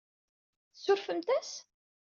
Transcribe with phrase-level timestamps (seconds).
[0.73, 1.51] Tsurfemt-as?